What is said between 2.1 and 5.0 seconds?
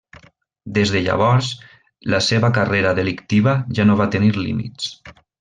la seva carrera delictiva ja no va tenir límits.